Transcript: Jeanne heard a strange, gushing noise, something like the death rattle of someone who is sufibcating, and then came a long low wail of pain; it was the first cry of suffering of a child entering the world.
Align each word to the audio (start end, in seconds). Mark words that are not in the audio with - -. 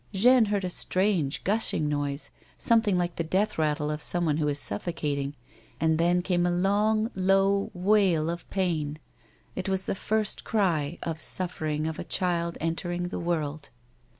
Jeanne 0.13 0.45
heard 0.45 0.63
a 0.63 0.69
strange, 0.71 1.43
gushing 1.43 1.87
noise, 1.87 2.31
something 2.57 2.97
like 2.97 3.17
the 3.17 3.23
death 3.23 3.59
rattle 3.59 3.91
of 3.91 4.01
someone 4.01 4.37
who 4.37 4.47
is 4.47 4.57
sufibcating, 4.57 5.33
and 5.79 5.99
then 5.99 6.23
came 6.23 6.43
a 6.43 6.49
long 6.49 7.11
low 7.13 7.69
wail 7.75 8.27
of 8.27 8.49
pain; 8.49 8.97
it 9.55 9.69
was 9.69 9.83
the 9.83 9.93
first 9.93 10.43
cry 10.43 10.97
of 11.03 11.21
suffering 11.21 11.85
of 11.85 11.99
a 11.99 12.03
child 12.03 12.57
entering 12.59 13.09
the 13.09 13.19
world. 13.19 13.69